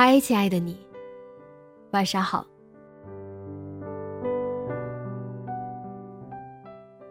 [0.00, 0.78] 嗨，亲爱的你，
[1.90, 2.46] 晚上好。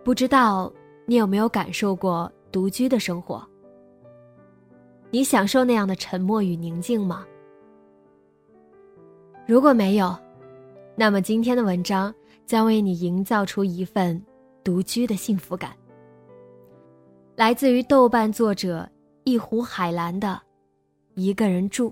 [0.06, 0.72] 不知道
[1.06, 3.46] 你有没有感受过独居的生活？
[5.12, 7.28] 你享受那样的沉默与宁静吗？
[9.46, 10.18] 如果没有，
[10.96, 12.16] 那么今天的文章
[12.46, 14.18] 将为你营造出一份
[14.64, 15.72] 独居的幸福感。
[17.36, 18.90] 来自于豆瓣作者
[19.26, 20.30] 一壶海蓝的
[21.16, 21.90] 《一个人住》。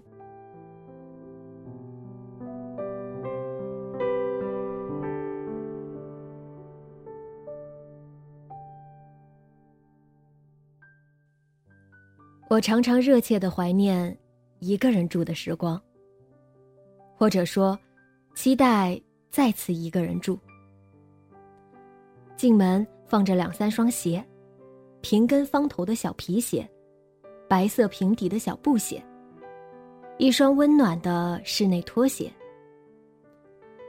[12.47, 14.15] 我常常热切的怀念
[14.59, 15.81] 一个人住的时光，
[17.17, 17.77] 或者说，
[18.35, 19.01] 期待
[19.31, 20.37] 再次一个人住。
[22.37, 24.23] 进门放着两三双鞋，
[25.01, 26.69] 平跟方头的小皮鞋，
[27.49, 29.03] 白色平底的小布鞋，
[30.19, 32.31] 一双温暖的室内拖鞋。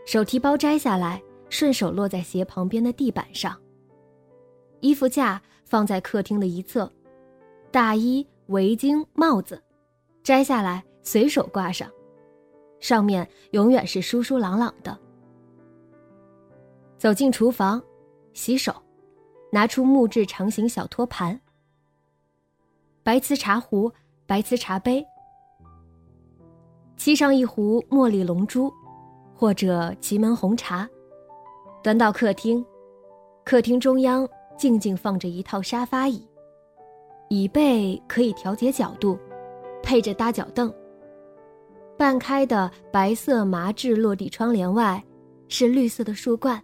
[0.06, 3.55] 手提包摘下来，顺手落在鞋旁边的地板上。
[4.81, 6.91] 衣服架放在客厅的一侧，
[7.71, 8.27] 大衣。
[8.49, 9.62] 围巾、帽子，
[10.23, 11.91] 摘下来随手挂上，
[12.81, 14.97] 上面永远是舒舒朗朗的。
[16.99, 17.83] 走进厨房，
[18.33, 18.75] 洗手，
[19.51, 21.41] 拿出木质长形小托盘，
[23.03, 23.93] 白瓷茶壶、
[24.27, 25.05] 白瓷茶杯，
[26.97, 28.73] 沏上一壶茉莉龙珠，
[29.35, 30.89] 或者祁门红茶，
[31.83, 32.65] 端到客厅。
[33.45, 36.27] 客厅中央静静放着一套沙发椅。
[37.28, 39.19] 椅背可以调节角度，
[39.82, 40.72] 配着搭脚凳。
[41.97, 45.03] 半开的白色麻质落地窗帘外，
[45.48, 46.62] 是绿色的树冠。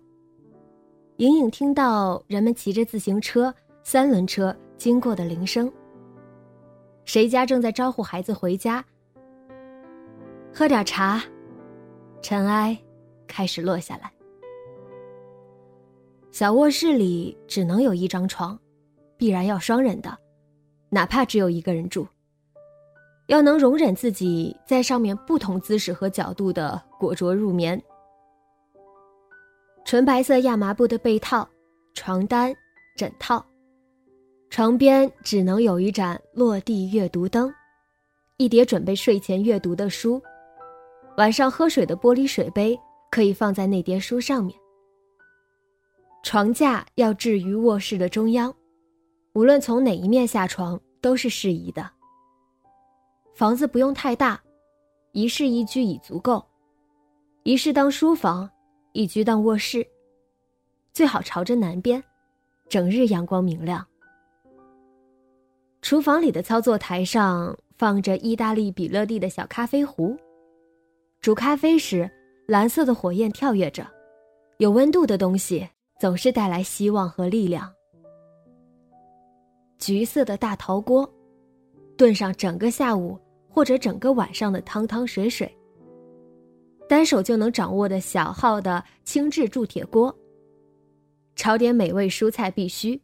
[1.16, 3.52] 隐隐听到人们骑着自行车、
[3.82, 5.70] 三轮车经过的铃声。
[7.04, 8.84] 谁家正在招呼孩子回家？
[10.54, 11.22] 喝点茶，
[12.20, 12.78] 尘埃
[13.26, 14.12] 开始落下来。
[16.30, 18.58] 小卧室里只能有一张床，
[19.16, 20.16] 必然要双人的。
[20.94, 22.06] 哪怕只有一个人住，
[23.28, 27.82] 要能容忍自己在上面不同姿势和角度的裹着入眠。
[29.86, 31.48] 纯白色亚麻布的被套、
[31.94, 32.54] 床单、
[32.94, 33.42] 枕套，
[34.50, 37.50] 床边只能有一盏落地阅读灯，
[38.36, 40.20] 一叠准备睡前阅读的书，
[41.16, 42.78] 晚上喝水的玻璃水杯
[43.10, 44.54] 可以放在那叠书上面。
[46.22, 48.54] 床架要置于卧室的中央。
[49.34, 51.88] 无论从哪一面下床都是适宜的。
[53.34, 54.40] 房子不用太大，
[55.12, 56.44] 一室一居已足够。
[57.44, 58.48] 一室当书房，
[58.92, 59.86] 一居当卧室，
[60.92, 62.02] 最好朝着南边，
[62.68, 63.84] 整日阳光明亮。
[65.80, 70.16] 厨房里的操作台上放着意大利比乐蒂的小咖啡壶，
[71.20, 72.08] 煮咖啡时，
[72.46, 73.84] 蓝色的火焰跳跃着，
[74.58, 75.66] 有温度的东西
[75.98, 77.72] 总是带来希望和力量。
[79.82, 81.12] 橘色的大陶锅，
[81.96, 83.18] 炖上整个下午
[83.48, 85.52] 或者整个晚上的汤汤水水。
[86.88, 90.16] 单手就能掌握的小号的轻质铸铁锅，
[91.34, 93.00] 炒点美味蔬菜必须。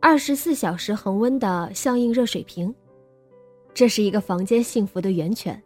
[0.00, 2.74] 二十四小时恒温的相应热水瓶，
[3.74, 5.62] 这是一个房间幸福的源泉。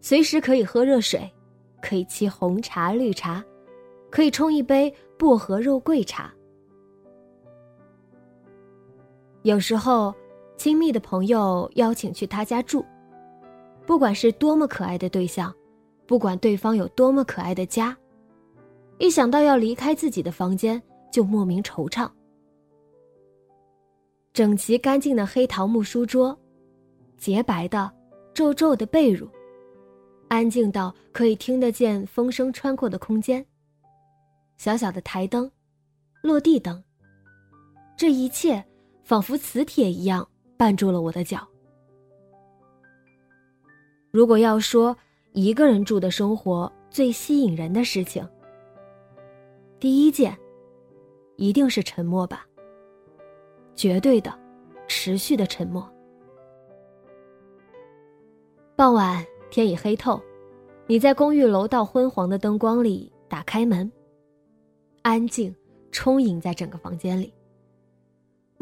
[0.00, 1.28] 随时可以喝热水，
[1.80, 3.44] 可以沏红茶、绿茶，
[4.08, 6.32] 可以冲一杯薄荷肉桂茶。
[9.42, 10.14] 有时候，
[10.56, 12.84] 亲密的朋友邀请去他家住，
[13.84, 15.52] 不管是多么可爱的对象，
[16.06, 17.96] 不管对方有多么可爱的家，
[18.98, 20.80] 一想到要离开自己的房间，
[21.10, 22.08] 就莫名惆怅。
[24.32, 26.38] 整齐干净的黑桃木书桌，
[27.18, 27.90] 洁白的、
[28.32, 29.28] 皱皱的被褥，
[30.28, 33.44] 安静到可以听得见风声穿过的空间。
[34.56, 35.50] 小小的台灯，
[36.22, 36.82] 落地灯。
[37.96, 38.64] 这一切
[39.12, 40.26] 仿佛磁铁一样
[40.56, 41.46] 绊住了我的脚。
[44.10, 44.96] 如果要说
[45.32, 48.26] 一个人住的生活最吸引人的事情，
[49.78, 50.34] 第一件
[51.36, 52.46] 一定是沉默吧。
[53.76, 54.32] 绝对的、
[54.88, 55.86] 持续的沉默。
[58.74, 60.18] 傍晚天已黑透，
[60.86, 63.92] 你在公寓楼道昏黄的灯光里打开门，
[65.02, 65.54] 安静
[65.90, 67.30] 充盈在整个房间里。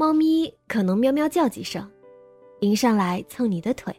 [0.01, 1.87] 猫咪可能喵喵叫几声，
[2.61, 3.95] 迎上来蹭你的腿，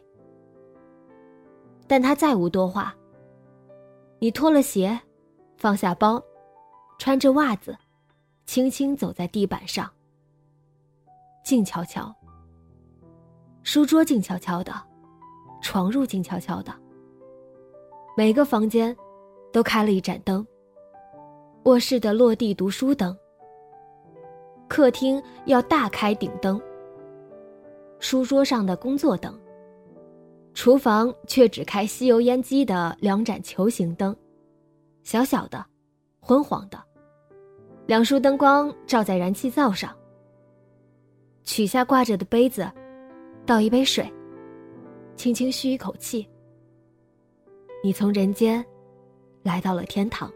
[1.86, 2.92] 但它再无多话。
[4.18, 5.00] 你脱了鞋，
[5.56, 6.20] 放下包，
[6.98, 7.78] 穿着袜子，
[8.46, 9.88] 轻轻走在地板上。
[11.44, 12.12] 静悄悄，
[13.62, 14.72] 书桌静悄悄的，
[15.62, 16.74] 床褥静悄悄的。
[18.16, 18.96] 每个房间
[19.52, 20.44] 都开了一盏灯，
[21.62, 23.16] 卧室的落地读书灯。
[24.72, 26.58] 客厅要大开顶灯，
[27.98, 29.38] 书桌上的工作灯。
[30.54, 34.16] 厨房却只开吸油烟机的两盏球形灯，
[35.02, 35.62] 小小的，
[36.20, 36.82] 昏黄的，
[37.84, 39.94] 两束灯光照在燃气灶上。
[41.44, 42.66] 取下挂着的杯子，
[43.44, 44.10] 倒一杯水，
[45.16, 46.26] 轻轻吁一口气。
[47.84, 48.64] 你从人间
[49.42, 50.32] 来到了天堂，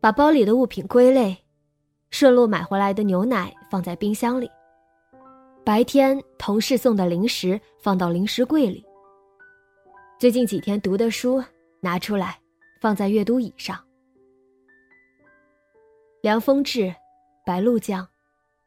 [0.00, 1.36] 把包里的物品归类。
[2.14, 4.48] 顺路买回来的牛奶放在冰箱里，
[5.64, 8.86] 白天同事送的零食放到零食柜里。
[10.16, 11.42] 最近几天读的书
[11.80, 12.38] 拿出来，
[12.80, 13.76] 放在阅读椅上。
[16.22, 16.94] 凉风至，
[17.44, 18.06] 白露降，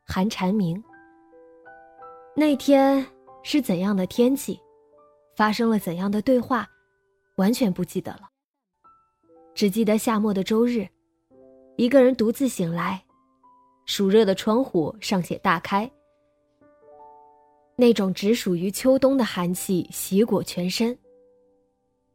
[0.05, 0.83] 寒蝉鸣。
[2.35, 3.07] 那天
[3.43, 4.59] 是怎样的天气，
[5.37, 6.67] 发生了怎样的对话，
[7.37, 8.27] 完全不记得了。
[9.55, 10.85] 只记得夏末的周日，
[11.77, 13.01] 一个人独自醒来。
[13.87, 15.89] 暑热的窗户尚且大开，
[17.77, 20.95] 那种只属于秋冬的寒气袭裹全身。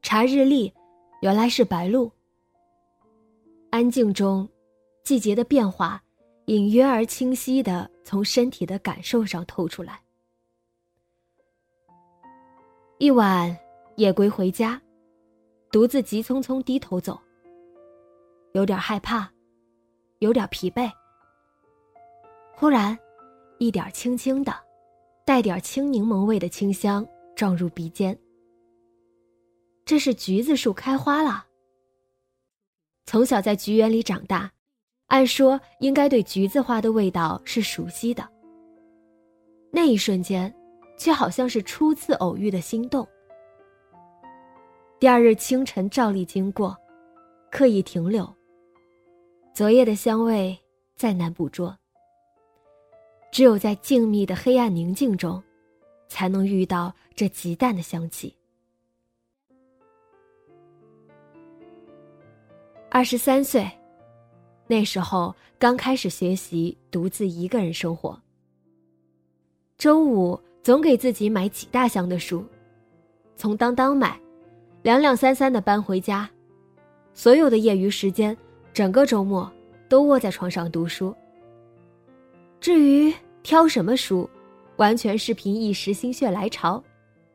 [0.03, 0.73] 查日历，
[1.23, 2.13] 原来是白露。
[3.71, 4.47] 安静中，
[5.03, 6.01] 季节的变化
[6.45, 9.99] 隐约而清晰的从身体的感受上透出来。
[12.99, 13.57] 一晚
[13.97, 14.81] 夜归回家，
[15.71, 17.19] 独自急匆匆低头走，
[18.53, 19.27] 有点害怕，
[20.19, 20.91] 有点疲惫。
[22.63, 22.97] 忽然，
[23.59, 24.55] 一点轻轻的、
[25.27, 27.05] 带点青柠檬味的清香
[27.35, 28.17] 撞入鼻尖。
[29.85, 31.45] 这是橘子树开花了。
[33.05, 34.49] 从小在橘园里长大，
[35.09, 38.31] 按说应该对橘子花的味道是熟悉的。
[39.73, 40.55] 那一瞬间，
[40.97, 43.05] 却好像是初次偶遇的心动。
[45.01, 46.77] 第二日清晨照例经过，
[47.51, 48.33] 刻意停留。
[49.53, 50.57] 昨夜的香味
[50.95, 51.77] 再难捕捉。
[53.33, 55.43] 只有在静谧的黑暗宁静中，
[56.07, 58.37] 才能遇到这极淡的香气。
[62.91, 63.67] 二十三岁，
[64.67, 68.21] 那时候刚开始学习独自一个人生活。
[69.79, 72.45] 周五总给自己买几大箱的书，
[73.35, 74.21] 从当当买，
[74.83, 76.29] 两两三三的搬回家。
[77.15, 78.37] 所有的业余时间，
[78.75, 79.51] 整个周末
[79.89, 81.17] 都窝在床上读书。
[82.63, 84.31] 至于挑什么书，
[84.77, 86.81] 完全是凭一时心血来潮，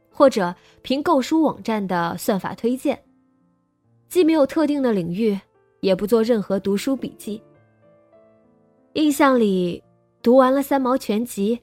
[0.10, 2.98] 或者凭购书网站的算法推荐。
[4.08, 5.38] 既没有特定的领域，
[5.82, 7.44] 也不做任何读书笔记。
[8.94, 9.84] 印象里，
[10.24, 11.58] 读完了《三毛全集》，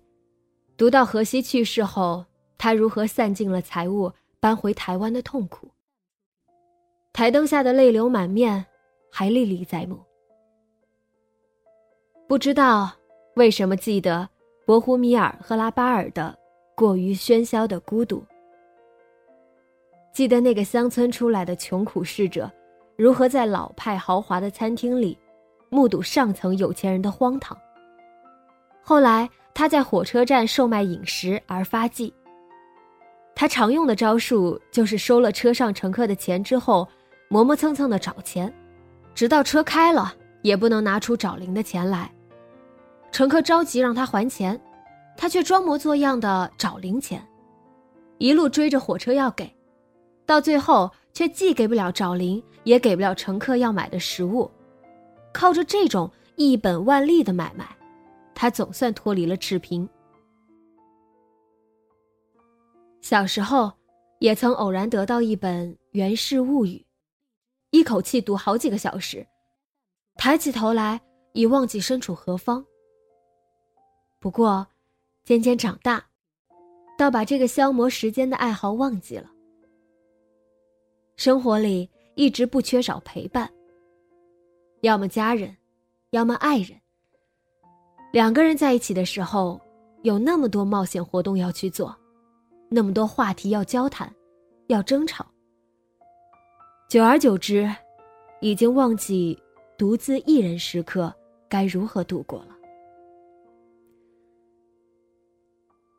[0.77, 2.27] 读到荷西去世后，
[2.59, 5.71] 他如何散尽了财物搬回台湾的痛苦。
[7.15, 8.67] 台灯下的泪流满面，
[9.11, 9.99] 还历历在目。
[12.29, 12.93] 不知道。
[13.37, 14.29] 为什么记得
[14.65, 16.37] 博胡米尔和拉巴尔的
[16.77, 18.25] 过于喧嚣的孤独？
[20.13, 22.49] 记得那个乡村出来的穷苦侍者，
[22.97, 25.19] 如何在老派豪华的餐厅里，
[25.69, 27.59] 目睹上层有钱人的荒唐。
[28.81, 32.15] 后来他在火车站售卖饮食而发迹。
[33.35, 36.87] 他常用的招数就是收了车上乘客的钱之后，
[37.29, 38.53] 磨磨蹭蹭的找钱，
[39.13, 42.09] 直到车开了也不能拿出找零的钱来。
[43.15, 44.61] 乘客着急让他还钱，
[45.17, 47.25] 他却装模作样的找零钱。
[48.19, 49.49] 一路追着火车要给，
[50.27, 54.51] 到最后却既给不了找零，也给不了乘客要买的食物。
[55.33, 57.65] 靠着这种一本万利的买卖，
[58.35, 59.89] 他总算脱离了赤贫。
[63.01, 63.71] 小时候，
[64.19, 66.71] 也曾偶然得到一本《源氏物语》，
[67.71, 69.25] 一口气读好几个小时，
[70.17, 71.01] 抬起头来
[71.33, 72.67] 已忘记身处何方。
[74.25, 74.67] 不过，
[75.23, 76.03] 渐渐长大，
[76.97, 79.31] 倒把这个消磨时间的爱好忘记了。
[81.15, 83.53] 生活里一直不缺少陪伴，
[84.81, 85.55] 要么家人，
[86.13, 86.71] 要么爱人。
[88.15, 89.61] 两个人在一起的时候，
[90.05, 91.95] 有那么多冒险活动要去做。
[92.71, 94.11] 那么多话题要交谈，
[94.69, 95.27] 要争吵。
[96.89, 97.71] 久而久之，
[98.41, 99.39] 已经忘记
[99.77, 101.15] 独自一人时刻
[101.47, 102.54] 该如何度过了。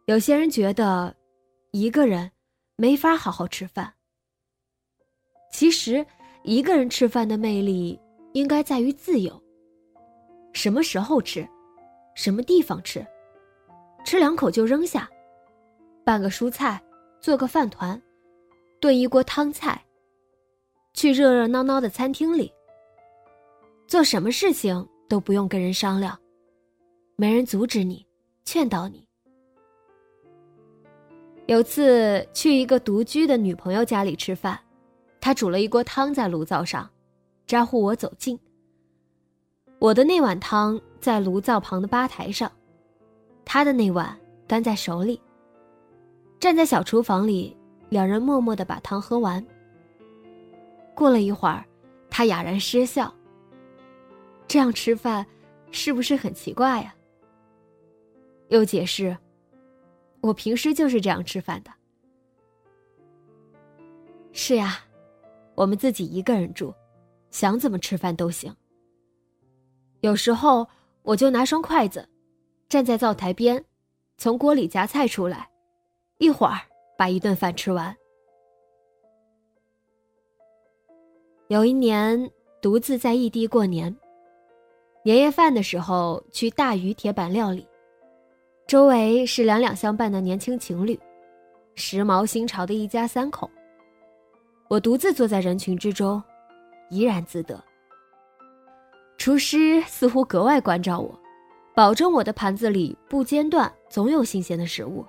[0.06, 1.16] 有些人觉得，
[1.72, 2.32] 一个人
[2.76, 3.92] 没法好好吃饭。
[5.52, 6.06] 其实，
[6.44, 8.00] 一个人吃饭的魅力
[8.34, 9.42] 应该在于自由。
[10.54, 11.48] 什么时候吃，
[12.14, 13.04] 什么地方吃，
[14.06, 15.10] 吃两口就扔下。
[16.04, 16.80] 拌个蔬菜，
[17.20, 18.00] 做个饭团，
[18.80, 19.84] 炖一锅汤菜。
[20.94, 22.54] 去热热闹闹的餐厅里，
[23.88, 26.18] 做什么事情都不用跟人商量，
[27.16, 28.06] 没人阻止你，
[28.46, 29.04] 劝导你。
[31.48, 34.60] 有次去一个独居的女朋友家里吃饭，
[35.22, 36.90] 她煮了一锅汤在炉灶上，
[37.46, 38.40] 招呼我走近。
[39.78, 42.52] 我的那碗汤在炉灶旁的吧台上，
[43.46, 45.22] 她的那碗端在手里。
[46.40, 47.56] 站在小厨房里，
[47.90, 49.46] 两人默默的把汤喝完。
[50.96, 51.64] 过了一会儿，
[52.10, 53.14] 他哑然失笑。
[54.48, 55.26] 这样吃饭，
[55.70, 56.96] 是不是很奇怪呀？
[58.50, 59.16] 又解释，
[60.26, 61.72] 我平时就是这样吃饭的。
[64.32, 64.80] 是呀，
[65.54, 66.74] 我们自己一个人住，
[67.30, 68.52] 想怎么吃饭都行。
[70.02, 70.68] 有时候
[71.04, 72.10] 我就拿双筷子，
[72.68, 73.64] 站在灶台边，
[74.18, 75.48] 从锅里夹菜出来。
[76.18, 76.60] 一会儿
[76.98, 77.96] 把一顿饭吃完。
[81.50, 82.32] 有一年
[82.64, 83.96] 独自在异地过年，
[85.04, 87.68] 年夜饭的时候去大鱼铁板料理，
[88.68, 91.00] 周围是两两相伴的年轻情侣，
[91.76, 93.50] 时髦新潮的一家三口。
[94.68, 96.22] 我独自坐在人群之中，
[96.90, 97.64] 怡然自得。
[99.20, 101.18] 厨师似乎格外关照我，
[101.76, 105.06] 保证我的盘子里不间断总有新鲜的食物。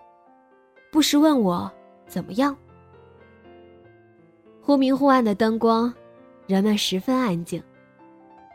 [0.92, 1.70] 不时问我
[2.06, 2.54] 怎么样。
[4.60, 5.92] 忽明忽暗的灯光，
[6.46, 7.62] 人们十分安静，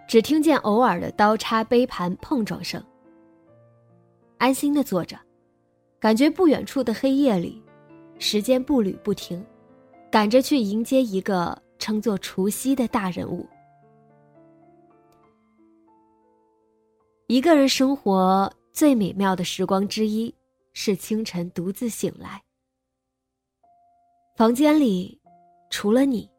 [0.08, 2.84] 只听见偶尔的刀叉杯盘碰撞声。
[4.41, 5.15] 安心的坐着，
[6.00, 7.62] 感觉不远处的黑夜里，
[8.17, 9.45] 时间步履不停，
[10.12, 13.48] 赶着去迎接一个称作除夕的大人物。
[17.27, 20.33] 一个人生活最美妙的时光之一。
[20.74, 22.41] 是清晨独自醒来，
[24.38, 25.19] 房间里
[25.69, 26.29] 除了你，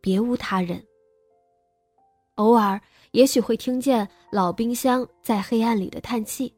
[0.00, 0.80] 别无他人。
[2.36, 2.80] 偶尔
[3.10, 6.54] 也许会听见老冰箱在黑暗里的叹气。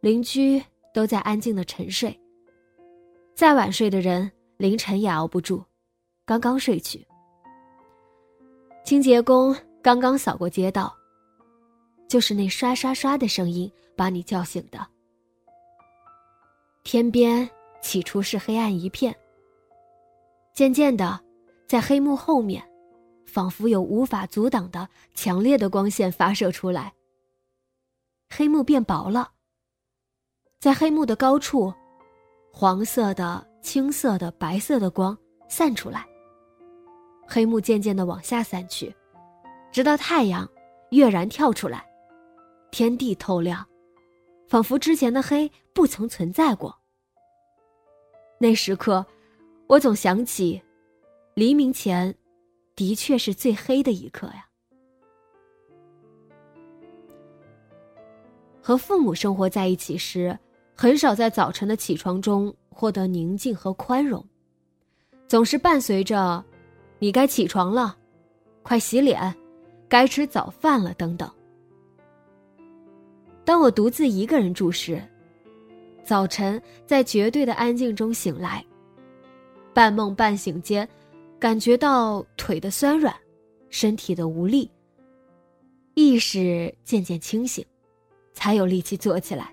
[0.00, 0.62] 邻居
[0.94, 2.16] 都在安静的沉睡，
[3.34, 5.64] 再晚睡的人凌晨也熬不住，
[6.24, 7.04] 刚刚睡去。
[8.84, 10.94] 清洁工刚刚扫过街道，
[12.08, 14.86] 就是那刷刷刷的声音把你叫醒的。
[16.84, 17.48] 天边
[17.82, 19.14] 起初是黑暗一片，
[20.54, 21.20] 渐渐的，
[21.66, 22.64] 在黑幕后面，
[23.26, 26.94] 仿佛有无法阻挡的强烈的光线发射出来。
[28.30, 29.32] 黑幕变薄了，
[30.60, 31.72] 在黑幕的高处，
[32.52, 35.16] 黄色的、青色的、白色的光
[35.48, 36.04] 散出来。
[37.28, 38.92] 黑幕渐渐的往下散去，
[39.70, 40.48] 直到太阳
[40.90, 41.88] 跃然跳出来，
[42.72, 43.64] 天地透亮，
[44.48, 46.76] 仿佛之前的黑不曾存在过。
[48.40, 49.06] 那时刻，
[49.68, 50.60] 我总想起，
[51.34, 52.12] 黎明前，
[52.74, 54.44] 的确是最黑的一刻呀。
[58.60, 60.36] 和父母生活在一起时，
[60.80, 64.24] 很少在早晨的起床中获得宁静和宽容，
[65.26, 66.44] 总是伴随着
[67.00, 67.96] “你该起床了，
[68.62, 69.34] 快洗脸，
[69.88, 71.28] 该吃早饭了”等等。
[73.44, 75.02] 当我独自一个人住时，
[76.04, 78.64] 早晨，在绝对的安静中醒来，
[79.74, 80.88] 半梦半醒间，
[81.40, 83.12] 感觉到腿的酸软，
[83.68, 84.70] 身体的无力。
[85.94, 87.66] 意识渐渐清醒，
[88.32, 89.52] 才有力气坐起来。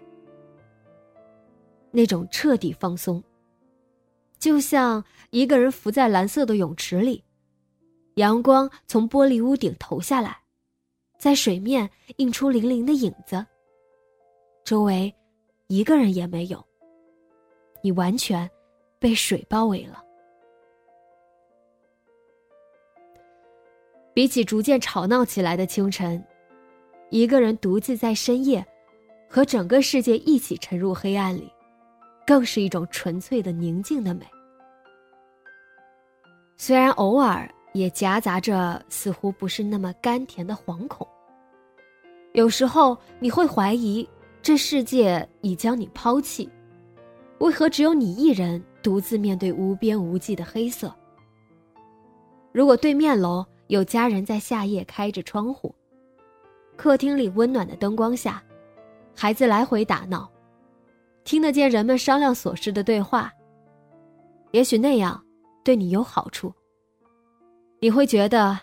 [1.95, 3.23] 那种彻底放松，
[4.37, 7.23] 就像一个人浮在蓝色的泳池里，
[8.15, 10.37] 阳光从玻璃屋顶投下来，
[11.17, 13.45] 在水面映出粼粼的影子。
[14.65, 15.13] 周围
[15.67, 16.61] 一个人也没有，
[17.81, 18.49] 你完全
[18.99, 20.03] 被水包围了。
[24.13, 26.21] 比起逐渐吵闹起来的清晨，
[27.09, 28.65] 一个人独自在深夜，
[29.29, 31.51] 和整个世界一起沉入黑暗里，
[32.25, 34.25] 更是一种纯粹的宁静的美。
[36.58, 41.08] 虽然偶尔也夹杂着似乎不是那么甘甜的惶恐，
[42.34, 44.08] 有时候你会怀疑
[44.41, 46.50] 这世界已将你抛弃，
[47.39, 50.94] 为何只有你一人独自面对无边无际的黑色？
[52.53, 55.75] 如果对面楼有家人在夏夜开着窗户，
[56.77, 58.41] 客厅里温暖的灯光下，
[59.13, 60.32] 孩子来回打闹，
[61.25, 63.34] 听得见人们商量琐事的对话，
[64.51, 65.22] 也许那样。
[65.63, 66.53] 对你有好处，
[67.79, 68.60] 你会觉得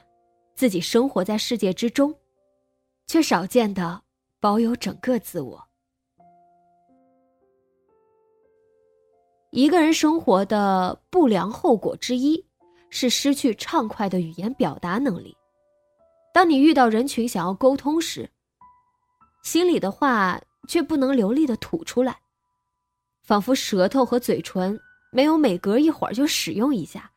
[0.55, 2.15] 自己生活在世界之中，
[3.09, 4.01] 却少见的
[4.39, 5.61] 保有整个自我。
[9.51, 12.47] 一个人生活的不良后果之一
[12.89, 15.37] 是失去畅快的语言表达能力。
[16.33, 18.31] 当你遇到人群想要沟通时，
[19.43, 22.22] 心里的话却不能流利的吐出来，
[23.23, 24.79] 仿佛舌头和嘴唇。
[25.15, 27.11] 没有每隔一会儿就使用一下，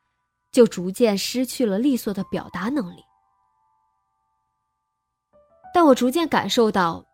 [0.52, 3.02] 就逐渐失去了利索的表达能力。
[5.74, 7.06] 但我逐渐感受到，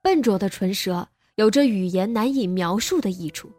[0.00, 3.52] 笨拙的唇舌有着语言难以描述的益处。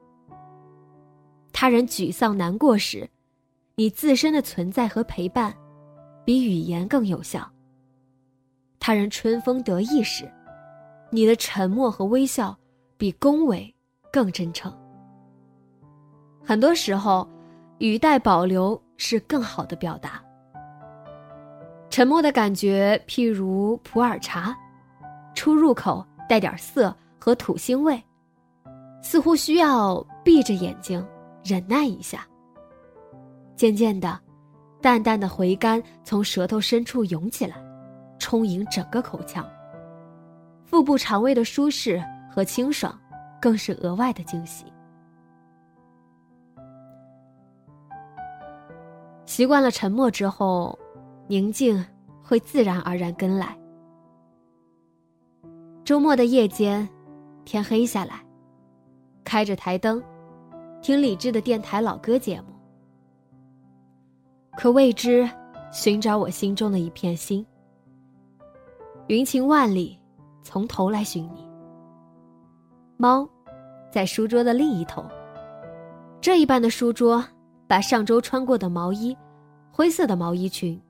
[1.54, 3.08] 他人沮丧难过时，
[3.76, 5.56] 你自身的存在和陪伴，
[6.26, 7.48] 比语言更有效。
[8.80, 10.28] 他人春风得意时，
[11.12, 12.58] 你的沉默和微笑，
[12.98, 13.72] 比恭维
[14.12, 14.72] 更真诚。
[16.44, 17.28] 很多时候，
[17.80, 20.24] 语带保留是更好的表达。
[21.90, 24.56] 沉默的感觉，譬如普洱茶，
[25.34, 28.02] 出入口带点涩和土腥味，
[29.02, 31.06] 似乎需要闭着眼睛
[31.44, 32.26] 忍耐一下。
[33.56, 34.20] 渐渐的，
[34.82, 37.56] 淡淡的回甘从舌头深处涌起来，
[38.20, 39.48] 充盈整个口腔。
[40.66, 43.00] 腹部肠胃的舒适和清爽，
[43.48, 44.66] 更是额外的惊喜。
[49.26, 50.78] 习惯了沉默之后，
[51.30, 51.82] 宁静
[52.22, 53.58] 会自然而然跟来。
[55.86, 56.86] 周末的夜间，
[57.46, 58.22] 天黑下来，
[59.24, 60.04] 开着台灯，
[60.82, 62.48] 听理智的电台老歌节目。
[64.58, 65.26] 可未知，
[65.72, 67.48] 寻找我心中的一片心。
[69.08, 69.98] 云情万里，
[70.44, 71.48] 从头来寻你。
[72.98, 73.26] 猫，
[73.92, 75.06] 在书桌的另一头。
[76.22, 77.24] 这一半的书桌。
[77.70, 79.14] 把上周穿过的毛衣、
[79.74, 80.82] 灰色的毛衣裙、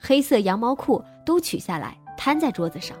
[0.00, 2.98] 黑色羊毛裤都取下来，摊在桌子上。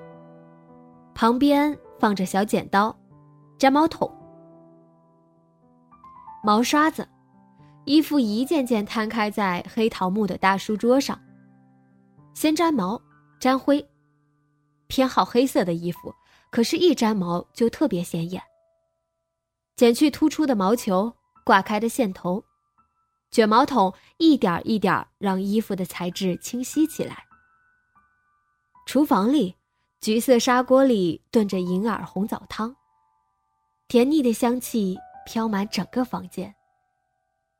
[1.16, 2.96] 旁边放着小剪刀、
[3.58, 4.08] 粘毛桶、
[6.44, 7.04] 毛刷子，
[7.86, 11.20] 衣服一件件摊开在黑桃木的大书桌上。
[12.34, 13.02] 先粘毛、
[13.40, 13.84] 粘灰，
[14.86, 16.14] 偏好黑色的衣服，
[16.52, 18.40] 可是，一粘毛就特别显眼。
[19.78, 21.12] 剪去突出的毛球，
[21.44, 22.42] 挂开的线头。
[23.30, 27.24] 卷毛筒一点一点让衣服的材质清晰起来。
[28.86, 29.54] 厨房里，
[30.00, 32.74] 橘色砂锅里炖着银耳红枣汤，
[33.86, 36.52] 甜腻的香气飘满整个房间。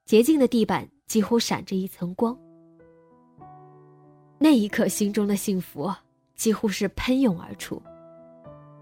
[0.04, 2.36] 洁净的地板几乎闪着一层光。
[4.40, 5.88] 那一刻，心中的幸福
[6.34, 7.80] 几乎是喷涌而出。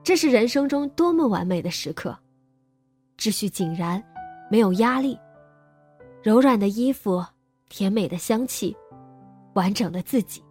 [0.02, 2.18] 这是人生中多么完美的时刻，
[3.18, 4.02] 秩序井然，
[4.50, 5.18] 没有压力。
[6.22, 7.24] 柔软的衣服，
[7.68, 8.76] 甜美的香气，
[9.54, 10.42] 完整的自己。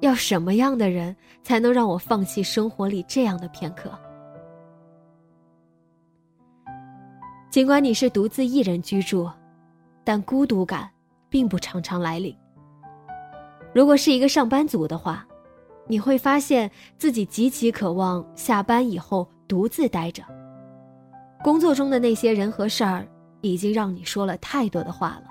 [0.00, 3.96] 要什么样的人才能让我放弃生活里这样的片刻？
[7.50, 9.30] 尽管你是独自一人居住，
[10.02, 10.90] 但孤独感
[11.28, 12.36] 并不常常来临。
[13.72, 15.24] 如果是一个上班族的话，
[15.86, 20.24] 你会发现自己极其渴望下班以后独自待着。
[21.42, 23.06] 工作中的那些人和事儿。
[23.44, 25.24] 已经让你说了太多的话了。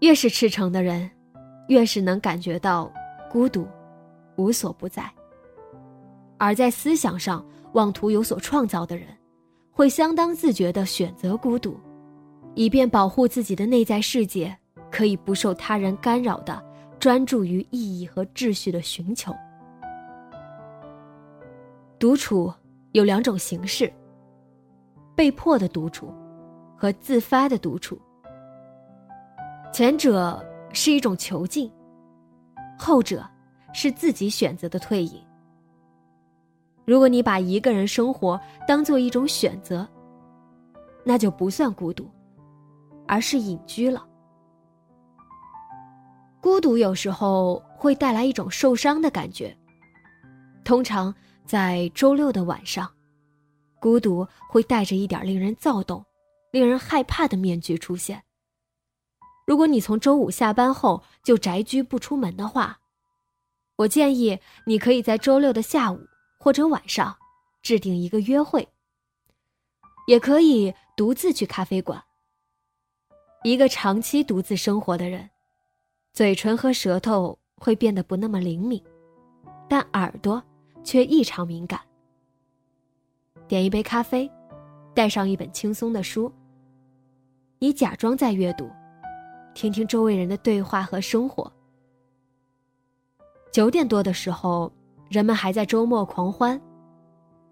[0.00, 1.08] 越是赤诚的人，
[1.68, 2.92] 越是能感觉到
[3.30, 3.64] 孤独，
[4.34, 5.08] 无所不在。
[6.36, 9.06] 而在思想上妄图有所创造的人，
[9.70, 11.78] 会相当自觉的选择孤独，
[12.56, 14.52] 以便保护自己的内在世界
[14.90, 16.60] 可以不受他人干扰的
[16.98, 19.32] 专注于意义和秩序的寻求。
[22.00, 22.52] 独处
[22.96, 23.92] 有两种形式。
[25.14, 26.10] 被迫的独处，
[26.78, 28.00] 和自发的独处。
[29.70, 31.70] 前者是一种囚禁，
[32.78, 33.22] 后者
[33.74, 35.22] 是自己选择的退隐。
[36.86, 39.86] 如果你把一个人生活当做一种选择，
[41.04, 42.08] 那就不算孤独，
[43.06, 44.06] 而是隐居了。
[46.40, 49.54] 孤独有时候会带来一种受伤的感觉，
[50.64, 51.14] 通常
[51.46, 52.92] 在周六的晚上，
[53.80, 56.04] 孤独会带着一点令人躁动、
[56.50, 58.22] 令人害怕的面具出现。
[59.46, 62.78] 如果你从周五下班后就宅居不出门的话，
[63.76, 66.00] 我建议你可以在周六的下午
[66.38, 67.16] 或者晚上
[67.62, 68.68] 制定一个约会，
[70.06, 72.02] 也可以独自去咖啡馆。
[73.44, 75.30] 一个长期独自生活的人。
[76.12, 78.82] 嘴唇和舌头会变得不那么灵敏，
[79.68, 80.42] 但耳朵
[80.86, 81.80] 却异常敏感。
[83.48, 84.30] 点一杯咖啡，
[84.94, 86.32] 带上一本轻松的书，
[87.58, 88.70] 你假装在阅读，
[89.52, 91.52] 听听周围人的对话和生活。
[93.52, 94.72] 九点多的时候，
[95.10, 96.60] 人们还在周末狂欢，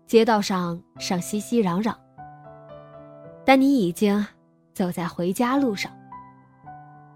[0.06, 1.94] 街道上上熙熙攘攘，
[3.44, 4.24] 但你已经
[4.72, 5.92] 走在回家路上。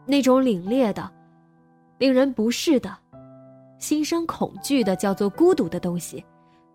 [0.04, 1.12] 那种凛冽的。
[1.98, 2.96] 令人不适的、
[3.78, 6.24] 心生恐惧的，叫做孤独的东西，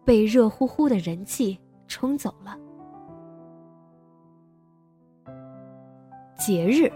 [0.05, 2.57] 被热乎乎的人气冲走了。
[6.37, 6.91] 节日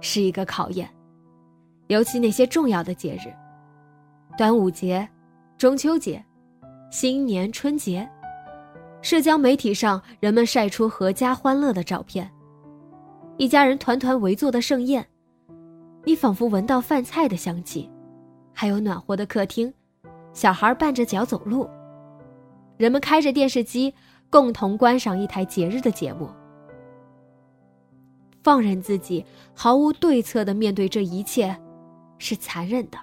[0.00, 0.88] 是一个考验，
[1.86, 3.32] 尤其那些重要的节日：
[4.36, 5.08] 端午节、
[5.56, 6.22] 中秋节、
[6.90, 8.08] 新年、春节。
[9.02, 12.28] 社交媒体上，人们晒出阖家欢乐的照片，
[13.36, 15.06] 一家人团团围坐的盛宴。
[16.04, 17.88] 你仿佛闻到饭菜的香气，
[18.58, 19.70] 还有暖和的客厅，
[20.32, 21.68] 小孩伴着脚走路，
[22.78, 23.92] 人们开着电视机，
[24.30, 26.30] 共同观赏一台节日的节目。
[28.42, 31.54] 放任自己毫无对策的面对这一切，
[32.16, 32.96] 是残忍的，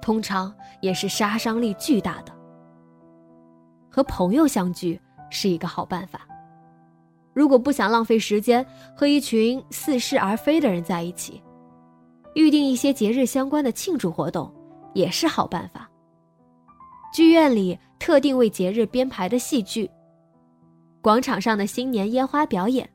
[0.00, 2.32] 通常也是杀伤力巨大的。
[3.90, 6.20] 和朋友相聚是一个好办法，
[7.34, 8.64] 如果不想浪费时间
[8.94, 11.42] 和一群似是而非的人在一起。
[12.34, 14.48] 预定一些节日相关的庆祝活动，
[14.98, 15.88] 也是好办法。
[17.14, 19.88] 剧院里特定为节日编排的戏剧，
[21.00, 22.88] 广场上的新年烟花表演，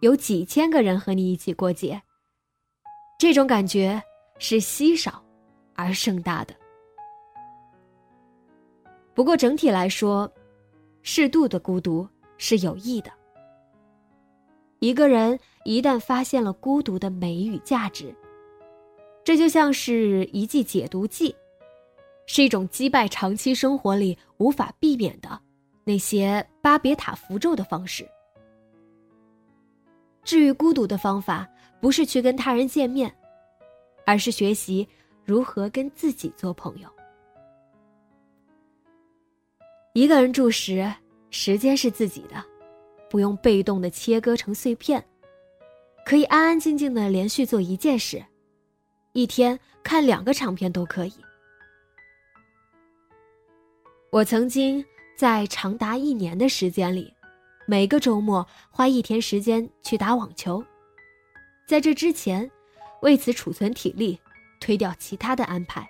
[0.00, 2.02] 有几千个人和你一起过节。
[3.16, 4.02] 这种感觉
[4.40, 5.22] 是稀少
[5.76, 6.54] 而盛大的。
[9.14, 10.28] 不过整体来说，
[11.02, 12.06] 适度的孤独
[12.38, 13.12] 是有益的。
[14.80, 18.12] 一个人一旦发现了孤独的美与价值，
[19.24, 21.34] 这就像是一剂解毒剂，
[22.26, 25.40] 是一种击败长期生活里无法避免的
[25.82, 28.06] 那些巴别塔符咒的方式。
[30.24, 31.48] 治愈孤独的方法
[31.80, 33.10] 不是去跟他人见面，
[34.04, 34.86] 而是学习
[35.24, 36.88] 如何跟自己做朋友。
[39.94, 40.92] 一个人住时，
[41.30, 42.44] 时间是自己的，
[43.08, 45.02] 不用被动的切割成碎片，
[46.04, 48.22] 可以安安静静的连续做一件事。
[49.14, 51.14] 一天看两个长片都可以。
[54.10, 54.84] 我曾经
[55.16, 57.14] 在长达一年的时间里，
[57.64, 60.64] 每个周末花一天时间去打网球。
[61.64, 62.50] 在这之前，
[63.02, 64.18] 为此储存体力，
[64.60, 65.88] 推掉其他的安排，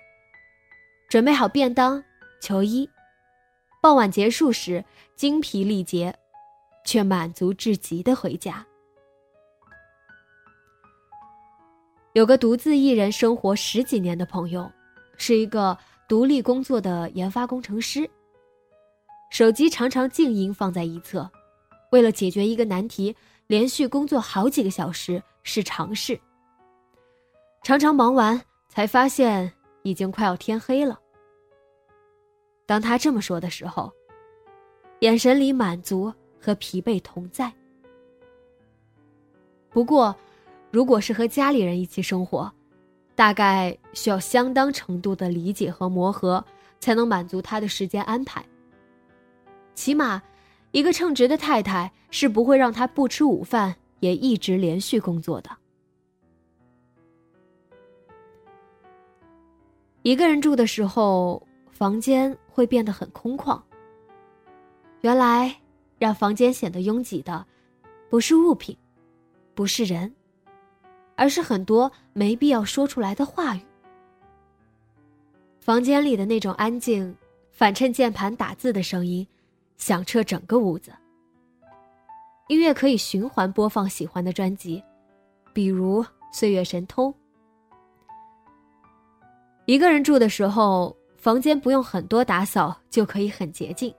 [1.09, 2.03] 准备好便当、
[2.39, 2.87] 球衣，
[3.81, 4.85] 傍晚结束时
[5.15, 6.15] 精疲力竭，
[6.85, 8.63] 却满足至极的回家。
[12.15, 14.71] 有个独自一人生活十几年的朋友，
[15.17, 18.09] 是一个独立工作的研发工程师。
[19.29, 21.29] 手机常常静音放在一侧，
[21.91, 23.13] 为了解决一个难题，
[23.47, 26.17] 连续工作好几个小时是常事。
[27.63, 29.51] 常常忙完才发现
[29.83, 30.97] 已经快要天黑了。
[32.65, 33.91] 当他这么说的时候，
[35.01, 37.51] 眼神里满足和疲惫同在。
[39.69, 40.15] 不过。
[40.75, 42.51] 如果是和家里人一起生活，
[43.15, 46.43] 大概需要相当程度的理解和磨合，
[46.81, 48.45] 才能满足他的时间安排。
[49.73, 50.21] 起码，
[50.73, 55.49] 一个称职的太太是不会让他不吃午饭也一直连续工作的。
[60.01, 63.57] 一个人住的时候，房间会变得很空旷。
[64.99, 65.55] 原来，
[65.97, 67.45] 让房间显得拥挤的，
[68.09, 68.77] 不是物品，
[69.53, 70.13] 不是人。
[71.15, 73.61] 而是很多没必要说出来的话语。
[75.59, 77.15] 房间里的那种安静，
[77.51, 79.25] 反衬键盘打字的声音，
[79.77, 80.91] 响彻整个屋子。
[82.47, 84.83] 音乐可以循环播放喜欢的专辑，
[85.51, 87.09] 比如《岁月神偷》。
[89.65, 93.91] 一个人住的时候，房间不用很多打扫就可以很洁净，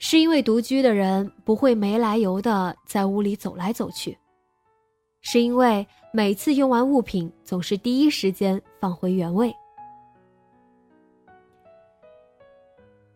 [0.00, 4.18] 是因为独居的人不会没来由的在屋里走来走去，
[5.20, 9.54] 是因为每次用完物品总是第一时间放回原位。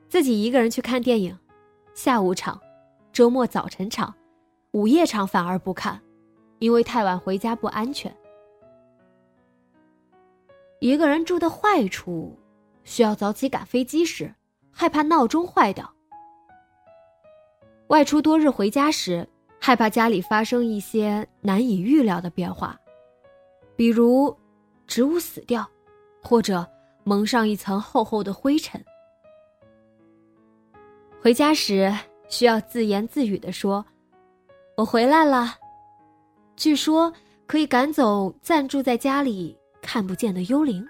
[0.08, 1.38] 自己一个人去看电影，
[1.94, 2.60] 下午场、
[3.12, 4.14] 周末早晨场、
[4.72, 5.98] 午夜场反而不看，
[6.58, 8.14] 因为太晚回家不安全。
[10.80, 12.38] 一个人住的坏处，
[12.84, 14.34] 需要早起赶飞机时，
[14.70, 15.86] 害怕闹钟坏掉；
[17.86, 19.26] 外出多日回家时，
[19.64, 22.76] 害怕家里发生一些难以预料的变化，
[23.76, 24.36] 比如
[24.88, 25.64] 植物死掉，
[26.20, 26.68] 或者
[27.04, 28.84] 蒙上一层厚厚的灰尘。
[31.20, 31.94] 回家时
[32.28, 33.86] 需要自言自语的说
[34.76, 35.54] ：“我回来了。”
[36.56, 37.12] 据说
[37.46, 39.56] 可以赶走暂住在家里。
[39.84, 40.86] 看不见的幽灵。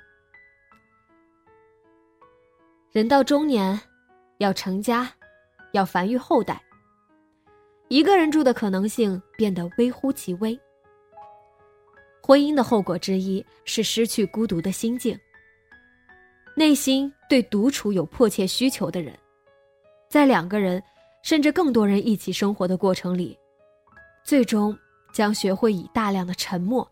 [2.91, 3.81] 人到中年，
[4.37, 5.11] 要成家，
[5.73, 6.63] 要繁育后代。
[7.93, 10.59] 一个人住的可能性变得微乎其微。
[12.23, 15.15] 婚姻的后果之一是失去孤独的心境。
[16.57, 19.15] 内心对独处有迫切需求的人，
[20.09, 20.83] 在两个人
[21.23, 23.39] 甚至更多人一起生活的过程里，
[24.25, 24.75] 最终
[25.13, 26.91] 将学会以大量的沉默。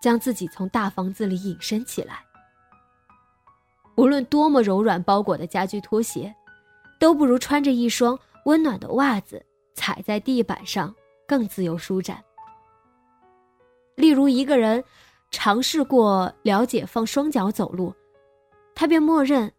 [0.00, 2.24] 将自己从大房子里隐身起来。
[3.96, 6.32] 无论多么柔软包裹的家居拖鞋，
[7.00, 10.94] 都不如穿着一双温暖的袜子踩在地板上
[11.26, 12.22] 更自由舒展。
[13.96, 14.82] 例如，一个人
[15.30, 17.94] 尝试过了解放双脚走路，
[18.74, 19.52] 他便默认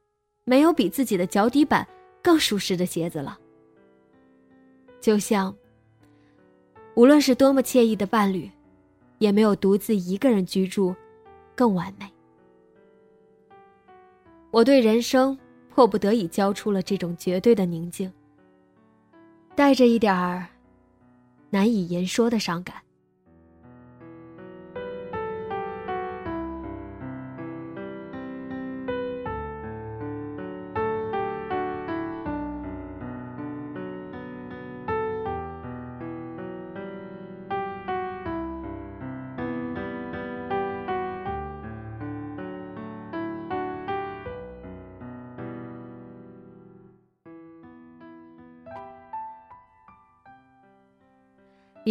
[0.44, 1.88] 没有比自己的脚底板
[2.22, 3.38] 更舒适的鞋子了。
[5.00, 5.56] 就像，
[6.96, 8.50] 无论是多么惬意的伴侣。
[9.22, 10.96] 也没有独自一个人居住
[11.54, 12.12] 更完美。
[14.50, 15.38] 我对人生
[15.70, 18.12] 迫不得已交出了这种绝对的宁静，
[19.62, 20.48] 带着一点儿
[21.52, 22.78] 难以言说的伤感。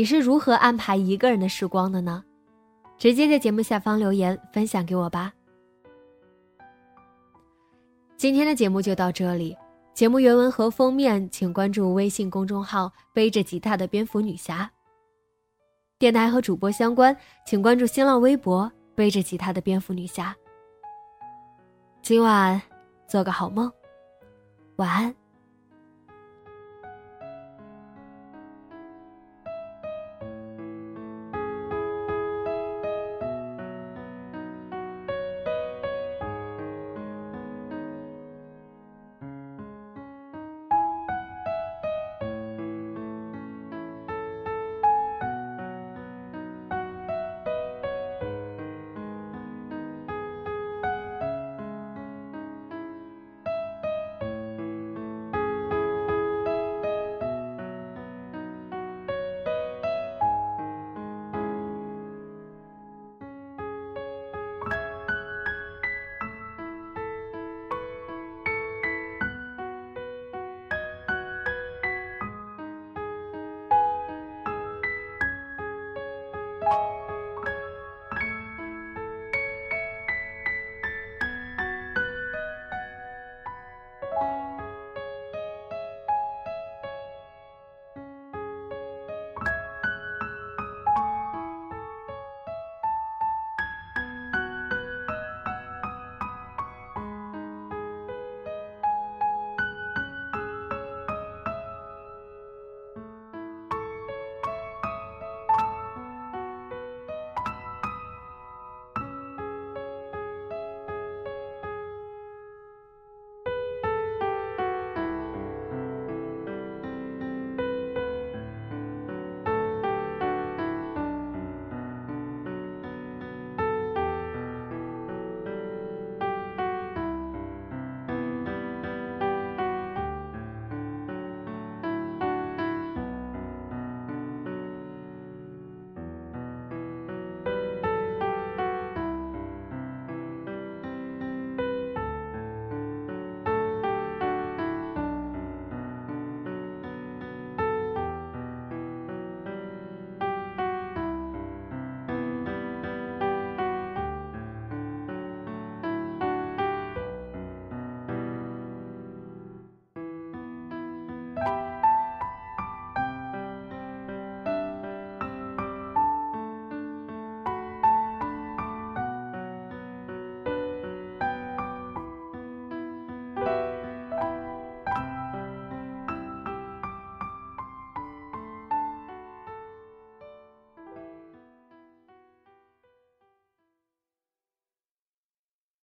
[0.00, 2.24] 你是如何安排一个人的时光的呢？
[2.96, 5.30] 直接在节目下方留言分享给我吧。
[8.16, 9.54] 今天的节目就到这里，
[9.92, 14.70] 节目原文和封面请关注微信公众号“背着吉他的蝙蝠女侠”。
[16.00, 20.34] 电台和主播相关，请关注新浪微博“背着吉他的蝙蝠女侠”。
[22.00, 22.58] 今晚
[23.06, 23.70] 做个好梦，
[24.76, 25.19] 晚安。